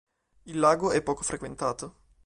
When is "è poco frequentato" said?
0.89-1.95